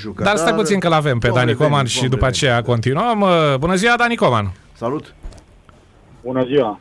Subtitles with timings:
[0.00, 0.24] jucat.
[0.24, 2.36] Dar stai puțin că l-avem pe Vom Dani reveni, Coman și vom după reveni.
[2.36, 3.20] aceea continuăm.
[3.20, 4.52] Uh, Bună ziua, Dani Coman!
[4.72, 5.14] Salut!
[6.22, 6.78] Bună ziua!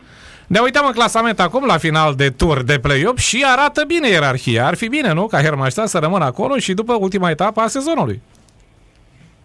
[0.48, 4.66] Ne uităm în clasament acum la final de tur de play-off și arată bine ierarhia.
[4.68, 5.26] Ar fi bine, nu?
[5.28, 8.22] Ca Hermannstadt să rămână acolo și după ultima etapă a sezonului.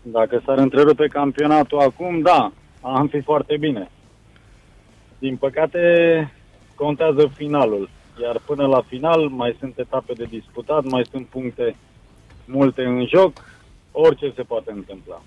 [0.03, 3.91] Dacă s-ar întrerupe campionatul acum, da, am fi foarte bine.
[5.19, 5.81] Din păcate,
[6.75, 7.89] contează finalul.
[8.23, 11.77] Iar până la final mai sunt etape de disputat, mai sunt puncte
[12.45, 13.33] multe în joc,
[13.93, 15.23] orice se poate întâmpla.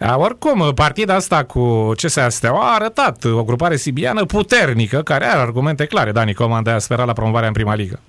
[0.00, 5.40] A, oricum, partida asta cu CSA Steaua a arătat o grupare sibiană puternică, care are
[5.40, 8.00] argumente clare, Dani Coman, de a spera la promovarea în prima ligă.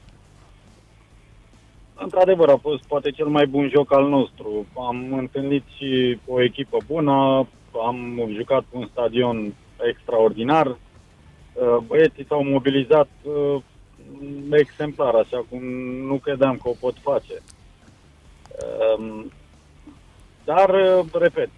[1.95, 4.65] Într-adevăr, a fost poate cel mai bun joc al nostru.
[4.87, 7.47] Am întâlnit și o echipă bună,
[7.85, 9.53] am jucat cu un stadion
[9.89, 10.67] extraordinar.
[10.67, 13.61] Uh, Băieții s-au mobilizat uh,
[14.51, 15.63] exemplar, așa cum
[16.07, 17.41] nu credeam că o pot face.
[20.47, 21.49] Um, Dar, uh, repet,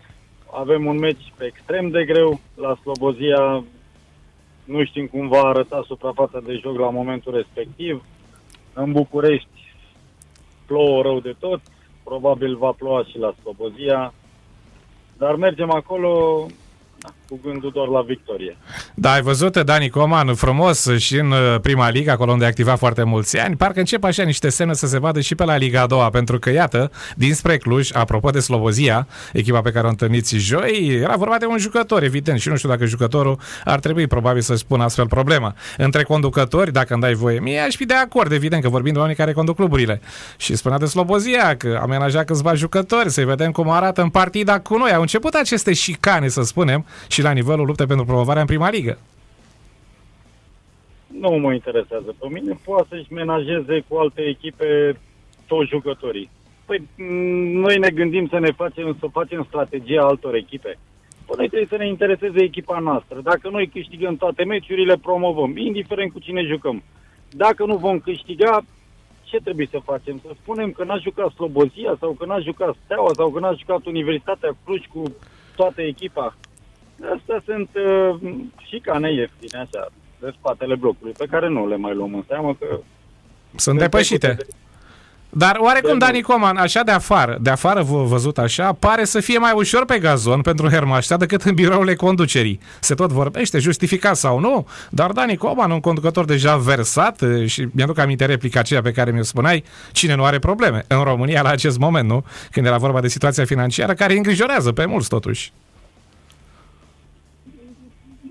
[0.52, 3.64] avem un meci extrem de greu la Slobozia.
[4.64, 8.04] Nu știm cum va arăta suprafața de joc la momentul respectiv.
[8.74, 9.76] În București
[10.66, 11.62] plouă rău de tot,
[12.04, 14.14] probabil va ploua și la Slobozia,
[15.18, 16.46] dar mergem acolo
[16.98, 18.58] da, cu gândul doar la victorie.
[18.94, 22.78] Da, ai văzut, Dani Coman, frumos și în uh, prima ligă, acolo unde a activat
[22.78, 23.56] foarte mulți ani.
[23.56, 26.40] Parcă încep așa niște semne să se vadă și pe la Liga a doua, pentru
[26.40, 31.38] că, iată, dinspre Cluj, apropo de Slobozia, echipa pe care o întâlniți joi, era vorba
[31.38, 35.08] de un jucător, evident, și nu știu dacă jucătorul ar trebui probabil să spună astfel
[35.08, 35.56] problema.
[35.78, 39.00] Între conducători, dacă îmi dai voie mie, aș fi de acord, evident, că vorbim de
[39.00, 40.02] oameni care conduc cluburile.
[40.38, 44.78] Și spunea de Slobozia că amenaja câțiva jucători, să-i vedem cum arată în partida cu
[44.78, 44.94] noi.
[44.94, 46.86] Au început aceste șicane, să spunem,
[47.18, 48.98] și la nivelul luptei pentru promovarea în prima ligă.
[51.08, 55.00] Nu mă interesează pe mine, poate să-și menajeze cu alte echipe
[55.48, 56.30] toți jucătorii.
[56.66, 57.04] Păi m,
[57.66, 60.78] noi ne gândim să ne facem, să facem strategia altor echipe.
[61.26, 63.20] Păi noi trebuie să ne intereseze echipa noastră.
[63.22, 66.84] Dacă noi câștigăm toate meciurile, promovăm, indiferent cu cine jucăm.
[67.32, 68.62] Dacă nu vom câștiga,
[69.24, 70.20] ce trebuie să facem?
[70.26, 73.86] Să spunem că n-a jucat Slobozia sau că n-a jucat Steaua sau că n-a jucat
[73.86, 75.04] Universitatea Cluj cu
[75.56, 76.36] toată echipa.
[77.18, 78.32] Astea sunt uh,
[78.68, 79.88] și ca neieftine, așa,
[80.20, 82.80] de spatele blocului, pe care nu le mai luăm în seamă că...
[83.56, 84.18] Sunt depășite.
[84.28, 84.56] trecute de-
[85.30, 89.20] Dar oarecum De Dani Coman, așa de afară, de afară v- văzut așa, pare să
[89.20, 92.60] fie mai ușor pe gazon pentru Hermaștea decât în birourile conducerii.
[92.80, 97.68] Se tot vorbește, justificat sau nu, dar Dani Coman, un conducător deja versat e, și
[97.72, 101.50] mi-aduc aminte replica aceea pe care mi-o spuneai, cine nu are probleme în România la
[101.50, 102.26] acest moment, nu?
[102.52, 105.52] Când era vorba de situația financiară care îi îngrijorează pe mulți totuși.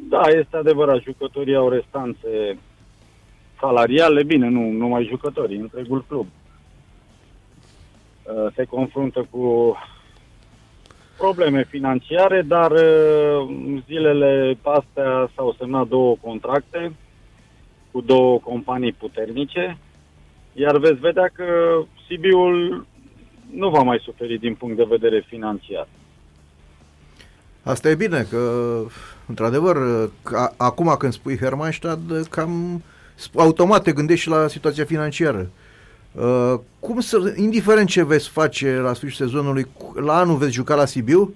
[0.09, 2.59] Da, este adevărat, jucătorii au restanțe
[3.61, 6.27] salariale, bine, nu numai jucătorii, întregul club.
[8.23, 9.77] Uh, Se confruntă cu
[11.17, 13.49] probleme financiare, dar uh,
[13.87, 16.93] zilele astea s-au semnat două contracte
[17.91, 19.79] cu două companii puternice,
[20.53, 21.45] iar veți vedea că
[22.07, 22.87] Sibiul
[23.51, 25.89] nu va mai suferi din punct de vedere financiar.
[27.67, 28.81] Asta e bine, că,
[29.27, 29.77] într-adevăr,
[30.23, 32.83] ca, acum când spui Hermannstadt, cam
[33.19, 35.51] sp- automat te gândești și la situația financiară.
[36.13, 40.75] Uh, cum să, indiferent ce veți face la sfârșitul sezonului, cu- la anul veți juca
[40.75, 41.35] la Sibiu?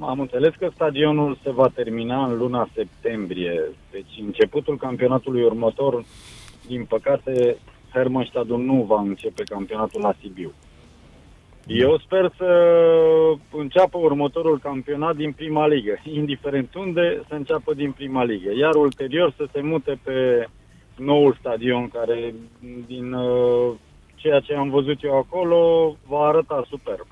[0.00, 6.04] Am înțeles că stadionul se va termina în luna septembrie, deci începutul campionatului următor,
[6.66, 7.56] din păcate,
[7.92, 10.52] Hermannstadtul nu va începe campionatul la Sibiu.
[11.66, 12.46] Eu sper să
[13.66, 19.32] înceapă următorul campionat din prima ligă, indiferent unde, să înceapă din prima ligă, iar ulterior
[19.36, 20.46] să se mute pe
[20.96, 22.34] noul stadion care,
[22.86, 23.74] din uh,
[24.14, 27.06] ceea ce am văzut eu acolo, va arăta superb.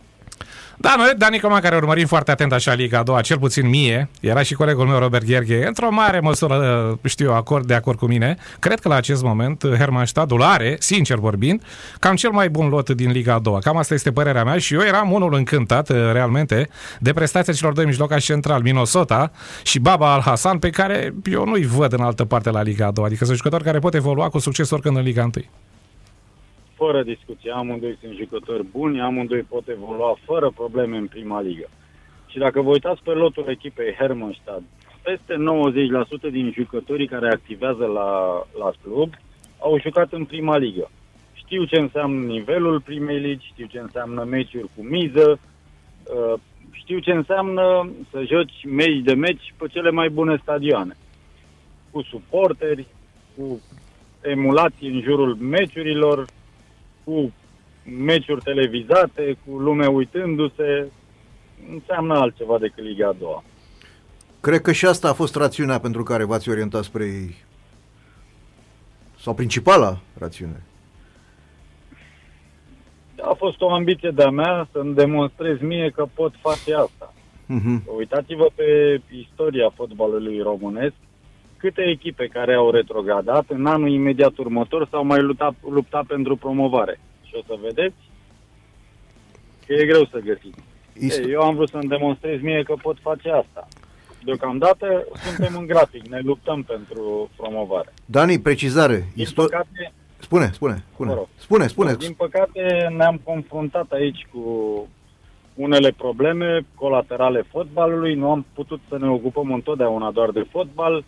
[0.77, 4.09] Da, noi, Dani Coman, care urmărim foarte atent așa Liga a doua, cel puțin mie,
[4.21, 8.07] era și colegul meu Robert Gherghe, într-o mare măsură, știu eu, acord de acord cu
[8.07, 11.63] mine, cred că la acest moment Hermannstadtul are, sincer vorbind,
[11.99, 13.59] cam cel mai bun lot din Liga a doua.
[13.59, 17.73] Cam asta este părerea mea și eu eram unul încântat, eh, realmente, de prestația celor
[17.73, 19.31] doi mijlocași central, Minosota
[19.63, 23.07] și Baba Al-Hassan, pe care eu nu-i văd în altă parte la Liga a doua.
[23.07, 25.45] Adică sunt jucători care pot evolua cu succes oricând în Liga 1.
[26.85, 27.51] Fără discuție.
[27.51, 31.69] Amândoi sunt jucători buni, amândoi pot evolua fără probleme în prima ligă.
[32.27, 34.63] Și dacă vă uitați pe lotul echipei Hermannstadt,
[35.03, 35.35] peste
[36.29, 38.11] 90% din jucătorii care activează la,
[38.59, 39.11] la club
[39.59, 40.91] au jucat în prima ligă.
[41.33, 46.41] Știu ce înseamnă nivelul primei ligi, știu ce înseamnă meciuri cu miză, uh,
[46.71, 50.97] știu ce înseamnă să joci meci de meci pe cele mai bune stadioane.
[51.91, 52.87] Cu suporteri,
[53.37, 53.61] cu
[54.23, 56.27] emulații în jurul meciurilor,
[57.05, 57.33] cu
[57.85, 60.87] meciuri televizate, cu lume uitându-se,
[61.73, 63.45] înseamnă altceva decât Liga a doua.
[64.41, 67.35] Cred că și asta a fost rațiunea pentru care v-ați orientat spre ei.
[69.21, 70.63] Sau principala rațiune.
[73.23, 77.15] A fost o ambiție de-a mea să-mi demonstrez mie că pot face asta.
[77.45, 77.97] Uh-huh.
[77.97, 80.95] Uitați-vă pe istoria fotbalului românesc,
[81.65, 87.01] câte echipe care au retrogradat în anul imediat următor s-au mai luptat, luptat pentru promovare.
[87.23, 87.95] Și o să vedeți
[89.67, 90.59] că e greu să găsiți.
[91.07, 93.69] Ist- Ei, eu am vrut să-mi demonstrez mie că pot face asta.
[94.25, 97.93] Deocamdată suntem în grafic, ne luptăm pentru promovare.
[98.05, 99.09] Dani, precizare.
[99.15, 101.11] Din Isto- păcate, spune, spune, spune.
[101.11, 101.29] Vă rog.
[101.37, 101.95] Spune, spune.
[101.95, 104.43] din păcate ne-am confruntat aici cu
[105.55, 111.05] unele probleme colaterale fotbalului, nu am putut să ne ocupăm întotdeauna doar de fotbal.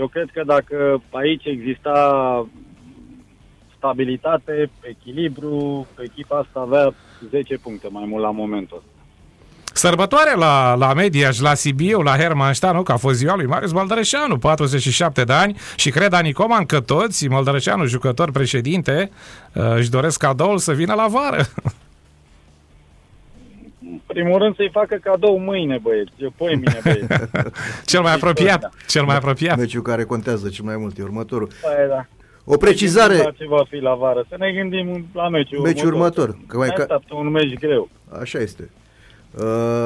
[0.00, 1.96] Eu cred că dacă aici exista
[3.76, 6.94] stabilitate, echilibru, echipa asta avea
[7.30, 8.90] 10 puncte mai mult la momentul ăsta.
[9.74, 12.82] Sărbătoare la, la Mediaș, la Sibiu, la Hermannstein, nu?
[12.82, 16.80] Că a fost ziua lui Marius Măldărășeanu, 47 de ani și cred Dani Coman că
[16.80, 19.10] toți, Măldărășeanu, jucător, președinte,
[19.54, 21.44] uh, își doresc cadoul să vină la vară.
[24.14, 27.06] În primul rând să-i facă cadou mâine, băieți, poi mine, băieți.
[27.84, 29.56] Cel mai apropiat, cel mai apropiat.
[29.58, 31.46] Meciul care contează cel mai mult e următorul.
[31.62, 32.06] Păi, da.
[32.44, 33.16] O precizare.
[33.16, 34.24] La ce va fi la vară.
[34.28, 37.88] Să ne gândim la meciul, Meciul următor, că mai Mai ca- așteaptă un meci greu.
[38.20, 38.70] Așa este.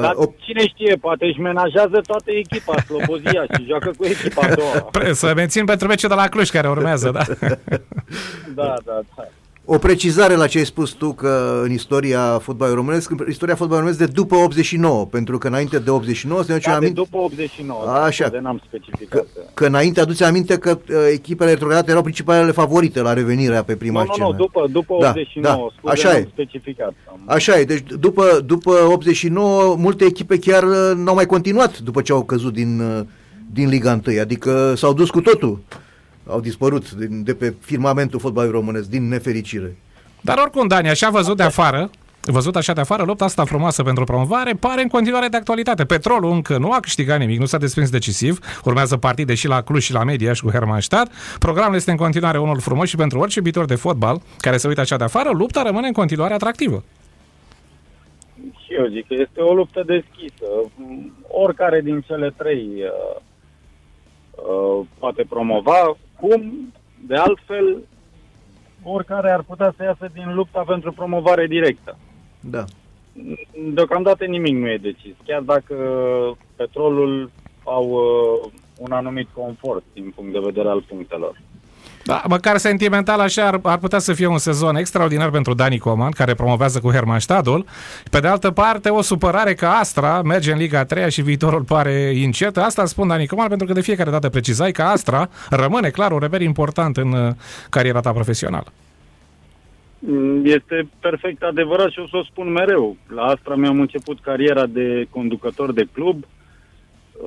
[0.00, 4.46] Dar Uh, o, cine știe, poate își menajează toată echipa, Slobozia, și joacă cu echipa
[4.46, 4.70] a doua.
[4.90, 7.22] Pre- Să mențin pentru meciul de la Cluj care urmează, da?
[8.54, 9.24] Da, da, da.
[9.68, 13.88] O precizare la ce ai spus tu că în istoria fotbalului românesc, în istoria fotbalului
[13.90, 17.00] românesc de după 89, pentru că înainte de 89, să ne aducem Da, de aminte,
[17.10, 17.80] după 89.
[17.88, 18.28] Așa.
[18.28, 19.26] De n-am că, specificat.
[19.54, 24.00] că înainte aduce aminte că uh, echipele retrogradate erau principalele favorite la revenirea pe prima
[24.00, 24.28] Nu, nu, scenă.
[24.28, 26.28] nu, după, după Da, 89, da, scuze, așa n-am e.
[26.32, 26.94] specificat.
[27.08, 32.00] Am- Așa e, deci după, după 89 multe echipe chiar uh, n-au mai continuat după
[32.02, 33.00] ce au căzut din, uh,
[33.52, 35.58] din Liga 1, adică s-au dus cu totul.
[36.28, 39.76] Au dispărut din, de pe firmamentul fotbalului românesc, din nefericire.
[40.20, 41.90] Dar oricum, Dani, așa văzut de afară,
[42.22, 45.84] văzut așa de afară, lupta asta frumoasă pentru promovare pare în continuare de actualitate.
[45.84, 49.82] Petrolul încă nu a câștigat nimic, nu s-a desprins decisiv, urmează partide și la Cluj
[49.82, 51.12] și la Media și cu Hermannstadt.
[51.38, 54.80] Programul este în continuare unul frumos și pentru orice iubitor de fotbal care se uită
[54.80, 56.84] așa de afară, lupta rămâne în continuare atractivă.
[58.64, 60.44] Și eu zic că este o luptă deschisă.
[61.28, 63.20] Oricare din cele trei uh,
[64.30, 65.96] uh, poate promova.
[66.20, 66.72] Cum,
[67.06, 67.82] de altfel,
[68.82, 71.98] oricare ar putea să iasă din lupta pentru promovare directă.
[72.40, 72.64] Da.
[73.74, 75.74] Deocamdată nimic nu e decis, chiar dacă
[76.56, 77.30] petrolul
[77.64, 81.40] au uh, un anumit confort din punct de vedere al punctelor.
[82.06, 86.10] Da, măcar sentimental așa ar, ar putea să fie un sezon extraordinar pentru Dani Coman,
[86.10, 87.64] care promovează cu Hermannstadtul.
[88.10, 91.92] Pe de altă parte, o supărare că Astra merge în Liga 3 și viitorul pare
[92.14, 92.56] incert.
[92.56, 96.18] Asta spun Dani Coman pentru că de fiecare dată precizai că Astra rămâne clar un
[96.18, 97.32] reper important în uh,
[97.70, 98.72] cariera ta profesională.
[99.98, 102.96] Mm, Este perfect adevărat și o să o spun mereu.
[103.14, 106.24] La Astra mi-am început cariera de conducător de club.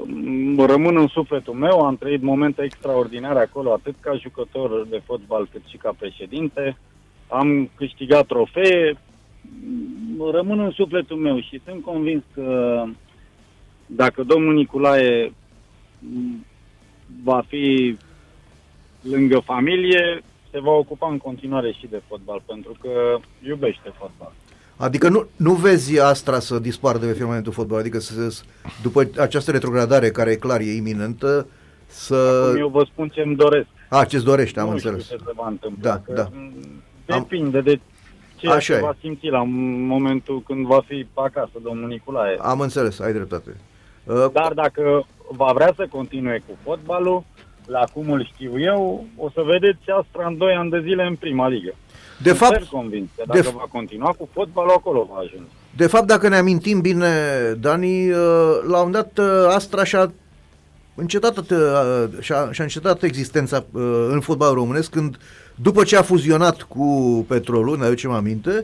[0.05, 5.47] Mm, Rămân în sufletul meu, am trăit momente extraordinare acolo, atât ca jucător de fotbal
[5.51, 6.77] cât și ca președinte.
[7.27, 8.97] Am câștigat trofee,
[9.41, 12.83] Mm, rămân în sufletul meu și sunt convins că
[13.85, 15.33] dacă domnul Nicolae
[15.99, 16.45] mm,
[17.23, 17.97] va fi
[19.01, 20.21] lângă familie,
[20.51, 24.33] se va ocupa în continuare și de fotbal, pentru că iubește fotbal.
[24.81, 28.43] Adică nu, nu vezi Astra să dispară de pe firmamentul fotbal, adică să, să-
[28.81, 31.47] după această retrogradare care e clar e iminentă,
[31.87, 32.43] să...
[32.47, 33.67] Acum eu vă spun ce îmi doresc.
[33.89, 35.03] A, ce-ți dorești, am nu înțeles.
[35.03, 35.89] știu ce se va întâmpla.
[35.89, 36.23] Da, că da.
[36.31, 36.53] m,
[37.05, 37.79] Depinde de
[38.35, 38.81] ceea Așa ce e.
[38.85, 39.43] va simți la
[39.87, 42.37] momentul când va fi acasă domnul Nicolae.
[42.41, 43.55] Am înțeles, ai dreptate.
[44.03, 47.23] Uh, Dar dacă va vrea să continue cu fotbalul,
[47.69, 51.15] la cum îl știu eu, o să vedeți Astra în 2 ani de zile în
[51.15, 51.73] prima ligă.
[52.23, 55.51] de fapt, Sunt convins că dacă de f- va continua cu fotbalul, acolo va ajunge.
[55.75, 57.07] De fapt, dacă ne amintim bine,
[57.59, 58.17] Dani, uh,
[58.67, 60.11] la un dat uh, Astra și-a
[60.95, 61.47] încetat, uh,
[62.19, 65.17] și-a, și-a încetat existența uh, în fotbalul românesc când,
[65.55, 68.61] după ce a fuzionat cu Petrolul, ne aducem aminte,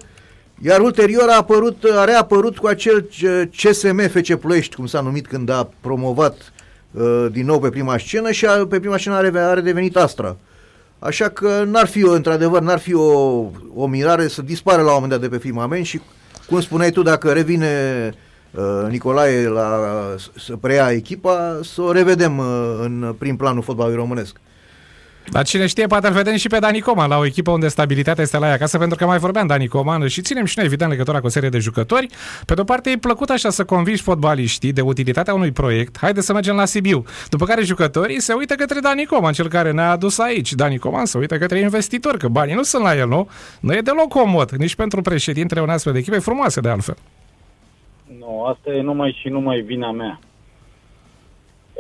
[0.62, 5.28] iar ulterior a, apărut, a reapărut cu acel C- CSM FC Ploiești, cum s-a numit
[5.28, 6.55] când a promovat uh,
[7.32, 10.36] din nou pe prima scenă și a, pe prima scenă a, reve- a redevenit Astra.
[11.00, 13.10] Așa că n-ar fi, o, într-adevăr, n-ar fi o,
[13.74, 16.02] o mirare să dispară la un moment dat de pe firmament și,
[16.48, 17.70] cum spuneai tu, dacă revine
[18.52, 19.80] uh, Nicolae la,
[20.38, 24.36] să preia echipa, să o revedem uh, în prim planul fotbalului românesc.
[25.32, 28.24] Dar cine știe, poate îl vedem și pe Dani Coman la o echipă unde stabilitatea
[28.24, 30.92] este la ea acasă, pentru că mai vorbeam Dani Coman și ținem și noi evident
[30.92, 32.08] legătura cu o serie de jucători.
[32.46, 36.34] Pe de-o parte e plăcut așa să convingi fotbaliștii de utilitatea unui proiect, haide să
[36.34, 37.06] mergem la Sibiu.
[37.30, 40.54] După care jucătorii se uită către Dani Coman, cel care ne-a adus aici.
[40.54, 43.30] Dani Coman se uită către investitori, că banii nu sunt la el, nu?
[43.60, 46.98] Nu e deloc comod, nici pentru președintele unei astfel de echipe frumoase de altfel.
[48.20, 50.20] Nu, asta e numai și numai vina mea.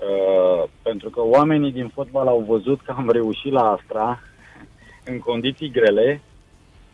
[0.09, 4.21] Uh, pentru că oamenii din fotbal au văzut că am reușit la Astra
[5.05, 6.21] în condiții grele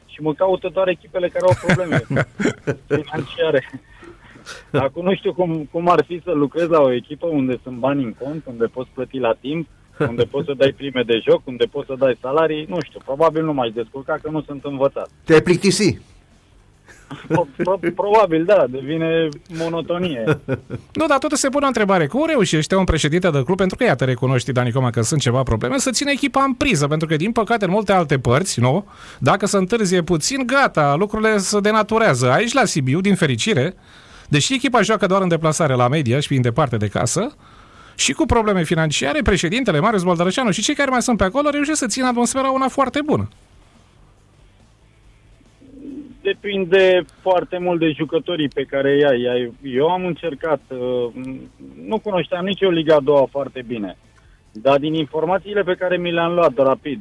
[0.05, 2.03] și mă caută doar echipele care au probleme
[3.01, 3.69] financiare.
[4.71, 8.03] Acum nu știu cum, cum ar fi să lucrezi la o echipă unde sunt bani
[8.03, 9.67] în cont, unde poți plăti la timp,
[9.99, 13.43] unde poți să dai prime de joc, unde poți să dai salarii, nu știu, probabil
[13.43, 15.09] nu m-aș descurca că nu sunt învățat.
[15.23, 15.99] Te-ai plictisi.
[17.95, 20.23] Probabil, da, devine monotonie.
[20.93, 22.07] Nu, dar tot se pune o întrebare.
[22.07, 25.43] Cum reușește un președinte de club, pentru că iată recunoști, Dani Coma, că sunt ceva
[25.43, 28.85] probleme, să țină echipa în priză, pentru că, din păcate, în multe alte părți, nu,
[29.19, 32.31] dacă se întârzie puțin, gata, lucrurile se denaturează.
[32.31, 33.75] Aici, la Sibiu, din fericire,
[34.29, 37.35] deși echipa joacă doar în deplasare la media și fiind departe de casă,
[37.95, 41.77] și cu probleme financiare, președintele Marius Baldărășanu și cei care mai sunt pe acolo reușesc
[41.79, 43.29] să țină atmosfera una foarte bună
[46.21, 49.53] depinde foarte mult de jucătorii pe care i ai.
[49.63, 51.11] Eu am încercat, uh,
[51.85, 53.97] nu cunoșteam nici o Liga a doua foarte bine,
[54.51, 56.99] dar din informațiile pe care mi le-am luat rapid,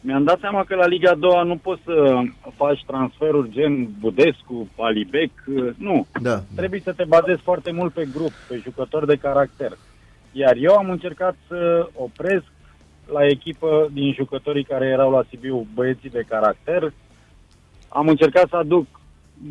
[0.00, 2.20] mi-am dat seama că la Liga a doua nu poți să
[2.56, 6.06] faci transferuri gen Budescu, Alibec, uh, nu.
[6.22, 6.42] Da.
[6.56, 9.72] Trebuie să te bazezi foarte mult pe grup, pe jucători de caracter.
[10.32, 12.44] Iar eu am încercat să opresc
[13.12, 16.92] la echipă din jucătorii care erau la Sibiu băieții de caracter,
[17.92, 18.86] am încercat să aduc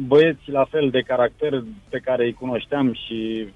[0.08, 3.48] băieți la fel de caracter pe care îi cunoșteam și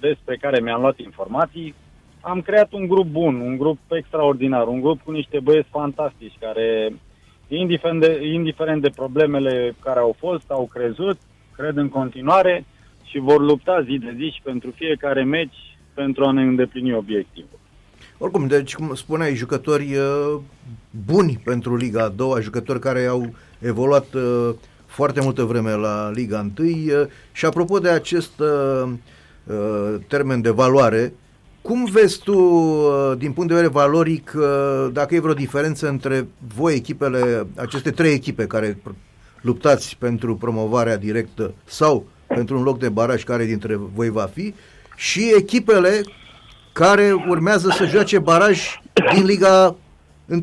[0.00, 1.74] despre care mi-am luat informații.
[2.20, 6.92] Am creat un grup bun, un grup extraordinar, un grup cu niște băieți fantastici care,
[7.48, 11.18] indiferent de, indiferent de problemele care au fost, au crezut,
[11.52, 12.64] cred în continuare
[13.04, 17.57] și vor lupta zi de zi și pentru fiecare meci pentru a ne îndeplini obiectivul.
[18.18, 20.40] Oricum, deci, cum spuneai, jucători uh,
[21.06, 24.50] buni pentru Liga a doua, jucători care au evoluat uh,
[24.86, 28.90] foarte multă vreme la Liga 1 uh, și apropo de acest uh,
[29.46, 31.12] uh, termen de valoare,
[31.62, 36.28] cum vezi tu, uh, din punct de vedere valoric, uh, dacă e vreo diferență între
[36.54, 38.82] voi, echipele, aceste trei echipe care
[39.40, 44.54] luptați pentru promovarea directă sau pentru un loc de baraj care dintre voi va fi,
[44.96, 46.02] și echipele
[46.78, 48.80] care urmează să joace baraj
[49.14, 49.76] din Liga
[50.26, 50.42] 1?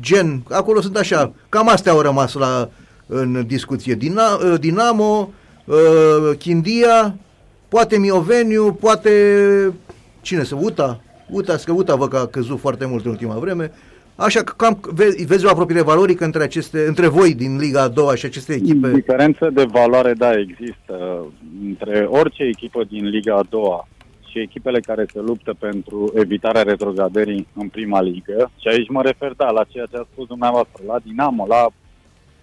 [0.00, 2.68] gen, acolo sunt așa, cam astea au rămas la,
[3.06, 3.94] în discuție.
[3.94, 5.30] Dina, uh, Dinamo,
[5.64, 7.16] uh, Chindia,
[7.68, 9.12] poate Mioveniu, poate
[10.20, 11.00] cine să, Uta,
[11.30, 13.72] Uta, că Uta văd că a căzut foarte mult în ultima vreme.
[14.16, 17.88] Așa că cam vezi, vezi o apropiere valorică între, aceste, între voi din Liga a
[17.88, 18.90] doua și aceste echipe?
[18.90, 21.26] Diferență de valoare, da, există.
[21.64, 23.88] Între orice echipă din Liga a doua
[24.34, 28.50] și echipele care se luptă pentru evitarea retrogradării în prima ligă.
[28.60, 31.66] Și aici mă refer, da, la ceea ce a spus dumneavoastră, la Dinamo, la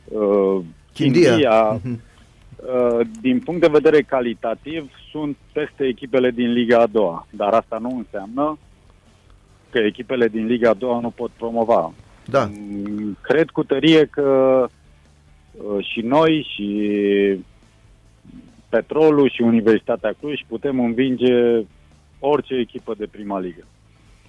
[0.04, 1.30] uh, Chindia.
[1.30, 1.80] Chindia.
[1.80, 2.10] Uh-huh.
[2.56, 7.78] Uh, din punct de vedere calitativ, sunt peste echipele din Liga a doua, dar asta
[7.78, 8.58] nu înseamnă
[9.70, 11.94] că echipele din Liga a doua nu pot promova.
[12.26, 12.50] Da.
[12.52, 14.68] Mm, cred cu tărie că
[15.52, 16.68] uh, și noi și
[18.70, 21.64] Petrolul și Universitatea Cluj putem învinge
[22.22, 23.64] orice echipă de prima ligă.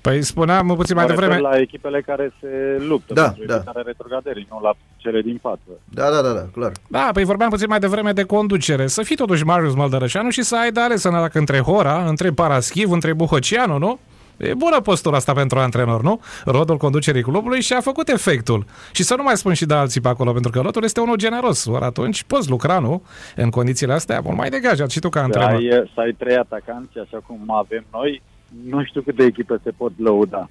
[0.00, 1.38] Păi spuneam puțin mai devreme...
[1.38, 3.54] la echipele care se luptă da, pentru da.
[3.54, 5.70] evitarea retrogradării, nu la cele din față.
[5.84, 6.72] Da, da, da, da, clar.
[6.88, 8.86] Da, păi vorbeam puțin mai devreme de conducere.
[8.86, 12.90] Să fii totuși Marius Măldărășanu și să ai de ales dacă între Hora, între Paraschiv,
[12.90, 13.98] între Buhăcianu, nu?
[14.36, 16.20] E bună postura asta pentru antrenor, nu?
[16.44, 18.64] Rodul conducerii clubului și a făcut efectul.
[18.92, 21.16] Și să nu mai spun și de alții pe acolo, pentru că rodul este unul
[21.16, 21.64] generos.
[21.66, 23.02] Ori atunci poți lucra, nu?
[23.36, 25.50] În condițiile astea, mult mai degajat și tu ca antrenor.
[25.50, 28.22] Să ai, să ai trei atacanți, așa cum avem noi,
[28.68, 30.50] nu știu câte echipe se pot lăuda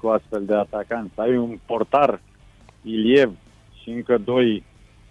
[0.00, 1.12] cu astfel de atacanți.
[1.16, 2.20] Ai un portar,
[2.82, 3.30] Iliev
[3.82, 4.64] și încă doi,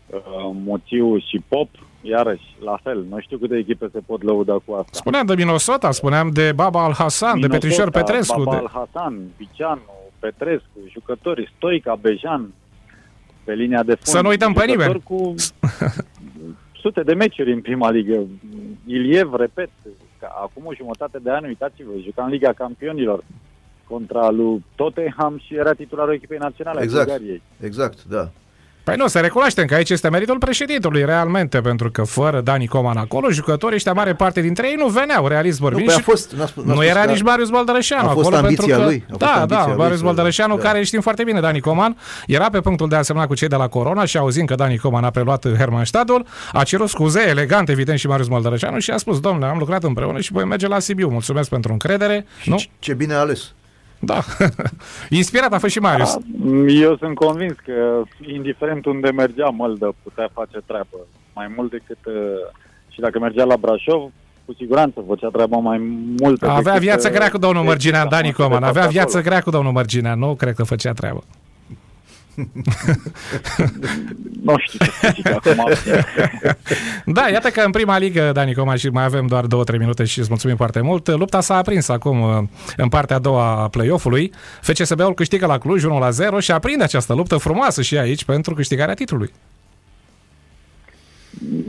[0.08, 1.70] uh, Moțiu și Pop,
[2.02, 4.92] iarăși, la fel, nu știu câte echipe se pot lăuda cu asta.
[4.92, 8.44] Spuneam de Minosota, spuneam de Baba Al-Hassan, de Petrișor Petrescu.
[8.44, 8.58] Baba de...
[8.58, 9.82] Al-Hassan, Bicianu,
[10.20, 12.54] Petrescu, jucători, Stoica, Bejan,
[13.44, 14.06] pe linia de fund.
[14.16, 15.02] Să nu uităm pe nimeni.
[15.04, 15.34] cu
[16.82, 18.24] sute de meciuri în prima ligă.
[18.86, 19.70] Iliev, repet,
[20.42, 23.24] acum o jumătate de ani, uitați-vă, juca în Liga Campionilor
[23.88, 27.42] contra lui Tottenham și era titularul echipei naționale exact, a Bulgariei.
[27.60, 28.30] Exact, da.
[28.90, 32.98] Păi nu, să recunoaștem că aici este meritul președintelui, realmente, pentru că fără Dani Coman
[32.98, 35.82] acolo, jucătorii ăștia, mare parte dintre ei nu veneau, realist vorbind.
[35.82, 38.08] Nu, păi a și fost, n-a spus, n-a nu spus era că- nici Marius Baldărășanu
[38.10, 40.04] A fost acolo, ambiția pentru că, lui, a fost da, ambiția da, lui Marius să-
[40.04, 40.62] Baldărășanu, da.
[40.62, 43.56] care știm foarte bine, Dani Coman, era pe punctul de a semna cu cei de
[43.56, 48.00] la Corona și auzind că Dani Coman a preluat Hermannstadtul, a cerut scuze elegant, evident,
[48.00, 51.10] și Marius Baldărășanu și a spus, domnule, am lucrat împreună și voi merge la Sibiu.
[51.10, 52.26] Mulțumesc pentru încredere.
[52.46, 52.58] Nu?
[52.58, 53.54] Ce- Ce bine a ales.
[54.00, 54.20] Da.
[55.10, 56.18] Inspirat a fost și Marius.
[56.68, 58.02] Eu sunt convins că,
[58.34, 60.98] indiferent unde mergea, Măldă putea face treabă
[61.34, 61.98] mai mult decât...
[62.06, 62.14] uh,
[62.90, 64.12] Și dacă mergea la Brașov,
[64.46, 65.78] cu siguranță făcea treaba mai
[66.20, 66.42] mult.
[66.44, 68.60] Avea decât, viață uh, grea cu domnul echipa Mărginean, Dani noastră de Coman.
[68.60, 68.98] tot Avea acolo.
[68.98, 70.20] viață grea cu domnul Mărginean.
[70.20, 71.24] Nu cred că făcea treabă.
[74.44, 75.66] Nu știu ce să zic acum.
[77.06, 80.20] Da, iată că în prima ligă, Dani Coman, și mai avem doar 2-3 minute și
[80.20, 81.08] îți mulțumim foarte mult.
[81.08, 82.44] Lupta s-a aprins acum uh,
[82.78, 84.32] în partea a doua a play-off-ului.
[84.62, 85.88] FCSB-ul câștigă la Cluj 1-0
[86.40, 89.34] și aprinde această luptă frumoasă și aici pentru câștigarea titlului.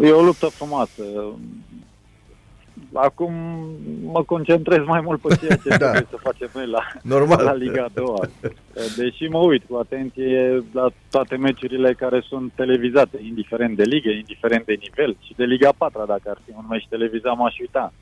[0.02, 1.02] E o luptă frumoasă.
[2.92, 3.32] Acum
[4.04, 5.76] mă concentrez mai mult pe ceea ce Da.
[5.76, 7.44] trebuie să facem noi la, Normal.
[7.44, 8.04] la Liga 2.
[8.96, 14.64] Deși mă uit cu atenție la toate meciurile care sunt televizate, indiferent de ligă, indiferent
[14.64, 17.92] de nivel și de Liga 4, dacă ar fi un meci televizat, m-aș uita.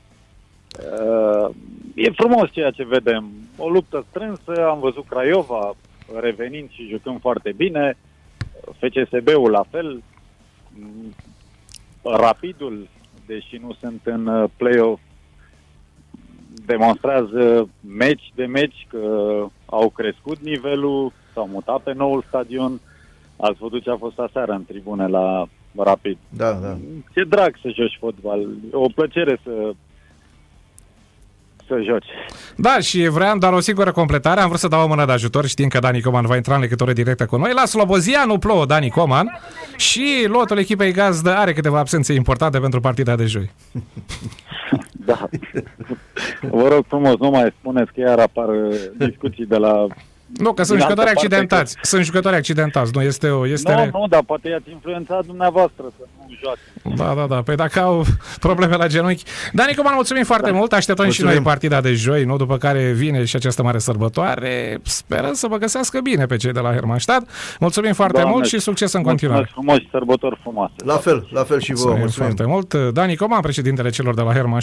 [0.79, 1.49] Uh,
[1.95, 3.29] E frumos ceea ce vedem.
[3.57, 5.75] O luptă strânsă, am văzut Craiova
[6.19, 7.97] revenind și jucând foarte bine,
[8.79, 10.01] FCSB-ul la fel,
[10.79, 11.13] Mm,
[12.03, 12.87] Rapidul,
[13.31, 15.01] deși nu sunt în uh, play-off,
[16.65, 19.03] demonstrează meci de meci că
[19.65, 22.79] au crescut nivelul, s-au mutat pe noul stadion.
[23.37, 26.17] Ați văzut ce a fost aseară în tribune la Rapid.
[26.29, 26.77] Da, da.
[27.13, 28.39] Ce drag să joci fotbal.
[28.41, 29.73] E o plăcere să
[31.69, 32.05] să joci.
[32.55, 34.39] Da, și vreau doar o singură completare.
[34.39, 36.61] Am vrut să dau o mână de ajutor, știind că Dani Coman va intra în
[36.61, 37.51] legătură directă cu noi.
[37.53, 39.39] La Slobozia nu plouă Dani Coman
[39.77, 43.49] și lotul echipei gazdă are câteva absențe importante pentru partida de joi.
[45.05, 45.29] Da.
[46.41, 49.87] Vă rog frumos, nu mai spuneți că iar apar uh, discuții de la...
[50.37, 51.75] Nu, că sunt Din altă jucători parte accidentați.
[51.81, 53.47] Sunt jucători accidentați, nu este o...
[53.47, 56.59] Este Nu, nu, dar poate i-ați influențat dumneavoastră să nu joace.
[56.95, 57.41] Da, da, da.
[57.41, 58.05] Păi dacă au
[58.47, 59.23] probleme la genunchi.
[59.53, 60.73] Dani Coman, mulțumim foarte mult.
[60.73, 61.31] Așteptăm Mulțumim.
[61.31, 62.37] și noi partida de joi, nu?
[62.37, 64.79] După care vine și această mare sărbătoare.
[64.83, 67.29] Sperăm să vă găsească bine pe cei de la Hermannstadt.
[67.59, 69.39] Mulțumim foarte Doamne, mult și succes în continuare.
[69.55, 70.73] Mulțumesc frumos și sărbători frumoase.
[70.85, 71.95] La fel, la fel și vouă.
[71.97, 72.35] Mulțumim Mulțumim.
[72.35, 72.93] foarte mult.
[72.93, 74.57] Dani Coman, președintele celor de la Hermannstadt.